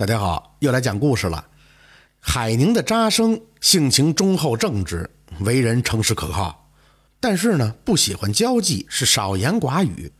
[0.00, 1.44] 大家好，又来讲故事了。
[2.20, 5.10] 海宁的扎生性情忠厚正直，
[5.40, 6.70] 为人诚实可靠，
[7.20, 10.10] 但是呢，不喜欢交际，是少言寡语。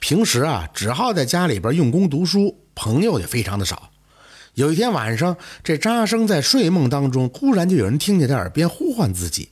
[0.00, 3.90] 平时啊，只好在家里边用功读书，朋友也非常的少。
[4.54, 9.50] 有一天晚上，这扎生在睡梦当中，忽然就有人听见他耳边呼唤自己。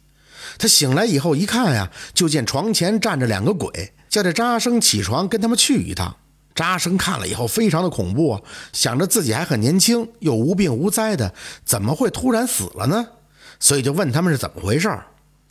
[0.58, 6.16] 他醒来以后一看呀，就见床前站着两个鬼，叫这扎生起床跟他们去一趟。
[6.56, 8.40] 扎生看了以后非常的恐怖，
[8.72, 11.32] 想着自己还很年轻，又无病无灾的，
[11.64, 13.06] 怎么会突然死了呢？
[13.60, 14.90] 所以就问他们是怎么回事。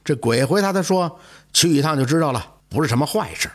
[0.04, 1.20] 这鬼回答他说
[1.54, 3.50] ：“去一趟就知道了，不是什么坏事。”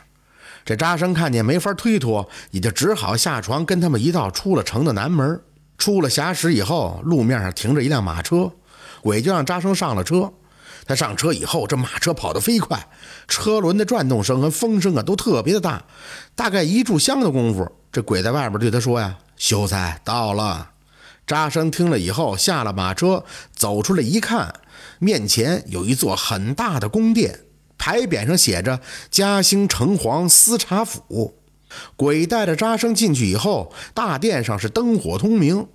[0.63, 5.41] 这扎生看见没法推脱，也就只好下床跟他们一道出了城的南门。
[5.77, 8.51] 出了峡石以后，路面上停着一辆马车，
[9.01, 10.31] 鬼就让扎生上了车。
[10.91, 12.85] 他上车以后，这马车跑得飞快，
[13.25, 15.81] 车轮的转动声和风声啊都特别的大。
[16.35, 20.71] 大概一炷香的功夫，这鬼在外边对他说呀：“秀才到了。”
[21.25, 23.23] 扎生听了以后，下了马车，
[23.55, 24.53] 走出来一看，
[24.99, 27.39] 面前有一座很大的宫殿，
[27.77, 31.37] 牌匾上写着“嘉兴城隍司察府”。
[31.95, 35.65] 鬼带着扎生进去以后，大殿上是灯火通明。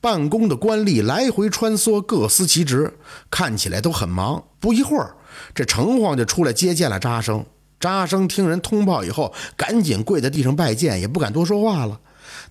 [0.00, 2.98] 办公的官吏来回穿梭，各司其职，
[3.30, 4.44] 看起来都很忙。
[4.58, 5.14] 不一会儿，
[5.54, 7.44] 这城隍就出来接见了扎生。
[7.78, 11.98] 扎生听人通报以后，赶紧跪在地上拜见，也不敢多说话了。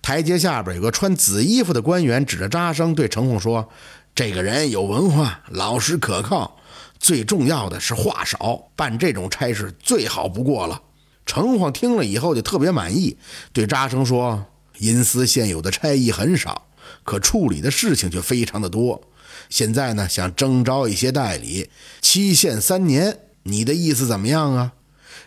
[0.02, 3.68] 台阶下边有个穿紫衣服的官员，指着扎生对城隍说
[4.14, 6.56] ：“这个人有文化，老实可靠，
[6.98, 10.82] 最重要的是话少，办这种差事最好不过了。”
[11.24, 13.16] 城隍听了以后就特别满意，
[13.52, 14.46] 对扎生说
[14.78, 16.66] ：“阴司现有的差役很少。”
[17.04, 19.02] 可处理的事情却非常的多，
[19.48, 24.72] 现在呢想征召一些代理，期限三年，你的意思怎么样啊？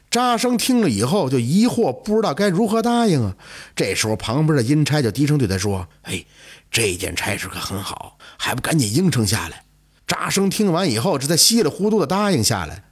[0.09, 3.35] 扎生听了以后就疑惑，不知道该如何答应啊。
[3.75, 6.23] 这时候旁边的阴差就低声对他说：“哎，
[6.69, 9.63] 这件差事可很好，还不赶紧应承下来？”
[10.05, 12.83] 扎生听完以后，这才稀里糊涂的答应下来。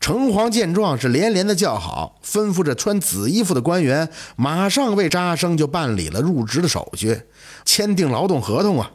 [0.00, 7.22] 城隍见状是连连的叫好，吩咐着穿紫衣服的官员马上为扎生就办理了入职的手续。
[7.64, 8.92] 签订劳动合同啊！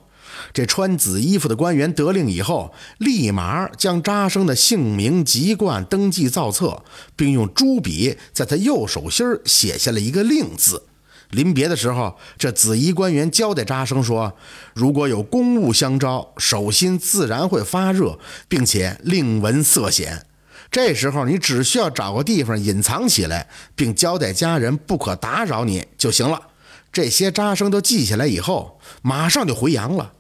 [0.54, 6.84] 这穿紫衣服的官员得令以后，立马将扎生的姓名籍贯登记造册，
[7.16, 10.84] 并用朱笔在他右手心写下了一个“令”字。
[11.30, 14.34] 临别的时候，这紫衣官员交代扎生说
[14.74, 20.26] ：“如果有公务相招，手心自然会发热，并且令闻色显。
[20.74, 26.48] 这时候你只需要找个地方隐藏起来，并交代家人不可打扰你就行了。”
[26.92, 30.14] 这些扎生都记下来以后，马上就回阳了。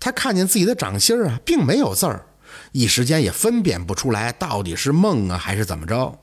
[0.00, 2.24] 他看见自己的掌心啊，并没有字儿，
[2.72, 6.18] 一时间也分辨不出来到底是梦啊还是怎么着。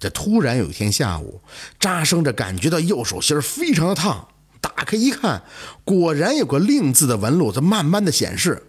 [0.00, 1.40] 这突然有一天下午，
[1.78, 4.26] 扎生这感觉到右手心非常的烫，
[4.60, 5.44] 打开一看，
[5.84, 8.64] 果然有个令字的纹路在慢慢的显示。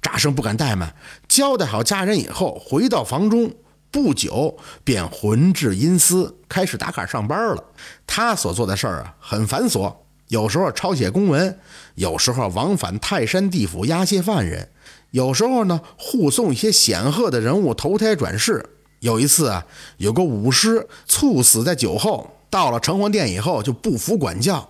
[0.00, 0.94] 扎生不敢怠慢，
[1.28, 3.52] 交代好家人以后，回到房中，
[3.90, 7.64] 不久便魂至阴司，开始打卡上班了。
[8.06, 9.94] 他所做的事儿啊，很繁琐。
[10.28, 11.58] 有时候抄写公文，
[11.94, 14.68] 有时候往返泰山地府押解犯人，
[15.10, 18.68] 有时候呢护送一些显赫的人物投胎转世。
[19.00, 19.64] 有一次啊，
[19.96, 24.68] 有个武师猝死在酒后，到了城隍殿以后就不服管教，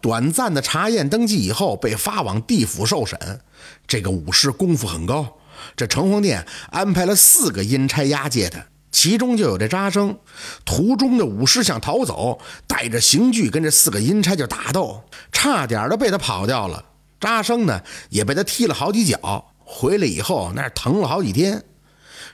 [0.00, 3.40] 短暂的查验登记以后被发往地府受审。
[3.86, 5.36] 这个武师功夫很高，
[5.74, 8.64] 这城隍殿安排了四个阴差押解他。
[8.92, 10.18] 其中就有这扎生，
[10.64, 16.82] 途中的武师想逃走，带着刑具跟这四个阴差就打斗，差点都被他跑掉了。
[17.20, 21.62] 扎生呢也被他踢了好几脚，回来以后那疼了好几天。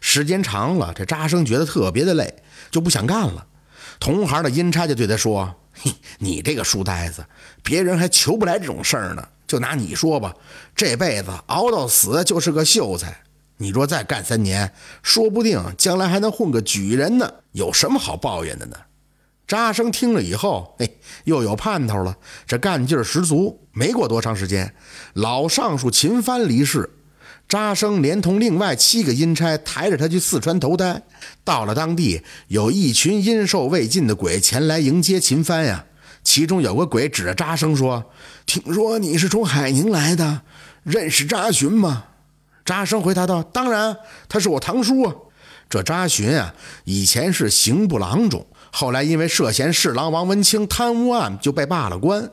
[0.00, 3.44] 时间长了，这扎生觉得特别的累，就不想干了。
[3.98, 7.24] 同行的阴差就对他说：“嘿，你这个书呆子，
[7.64, 9.28] 别人还求不来这种事儿呢。
[9.52, 10.34] 就拿你说吧，
[10.74, 13.14] 这辈子熬到死就是个秀才。”
[13.58, 18.76] 你若再干三年，说不定将来还能混个举人呢，有什么好抱怨的呢？
[19.46, 23.60] 扎生听了以后，嘿，又有盼头了，这干劲儿十足。
[23.72, 24.74] 没过多长时间，
[25.12, 26.88] 老尚书秦帆离世，
[27.46, 31.02] 扎生连同另外七个阴差抬着他去四川投胎。
[31.44, 35.84] 到了当地，有一群阴寿未尽的鬼前来迎接秦帆呀。
[36.24, 38.04] 其中有个鬼指着扎生说
[38.46, 40.42] ：“听说你是从海宁来的，
[40.82, 42.04] 认识扎巡吗？”
[42.64, 43.96] 扎生回答道：“当然，
[44.28, 45.14] 他是我堂叔啊。
[45.68, 46.54] 这扎巡啊，
[46.84, 52.30] 以前是刑部郎中，后来因为涉嫌侍郎王文清贪污案就被罢了官。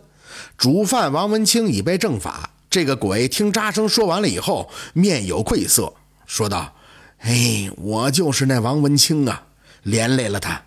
[0.58, 2.52] 主犯王文清已被正法。
[2.70, 5.92] 这个鬼听扎生说完了以后，面有愧色，
[6.28, 6.76] 说道
[7.22, 9.44] ：‘哎，我就是那王文清啊，
[9.84, 10.62] 连累了他。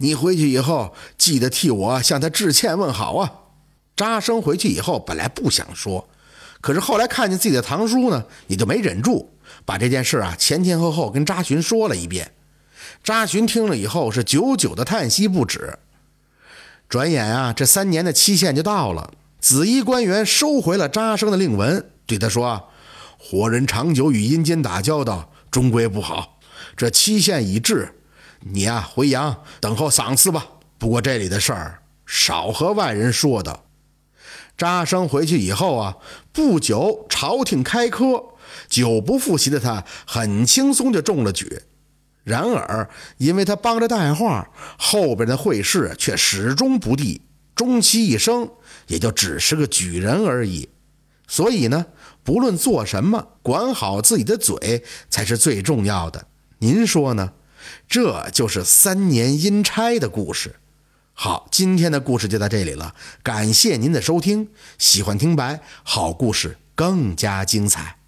[0.00, 3.32] 你回去以后记得替我向他致歉问好啊。’
[3.96, 6.08] 扎生回去以后，本来不想说。”
[6.62, 9.30] 可是后来看见自己的堂叔呢，也就没忍住，
[9.64, 12.32] 把这件事啊前前后后跟扎寻说了一遍。
[13.02, 15.78] 扎寻听了以后是久久的叹息不止。
[16.86, 19.12] 转眼啊，这三年的期限就到了。
[19.38, 22.68] 紫衣官员收回了扎生的令文，对他说
[23.16, 26.38] ：“活人长久与阴间打交道，终归不好。
[26.76, 27.94] 这期限已至，
[28.40, 30.46] 你呀回阳等候赏赐吧。
[30.78, 33.64] 不过这里的事儿少和外人说的。”
[34.56, 35.96] 扎生回去以后啊，
[36.32, 38.22] 不久朝廷开科，
[38.68, 41.62] 久不复习的他很轻松就中了举。
[42.24, 47.22] 然而，因为他帮着带话，后边的会试却始终不第，
[47.54, 48.50] 终其一生
[48.86, 50.68] 也就只是个举人而已。
[51.26, 51.86] 所以呢，
[52.22, 56.26] 不论做什么，管好自己的嘴才是最重要的。
[56.58, 57.32] 您说呢？
[57.88, 60.56] 这就是三年阴差的故事。
[61.12, 64.48] 好，今天的故事就到这里了，感谢您的收听。
[64.78, 67.99] 喜欢听白好故事，更加精彩。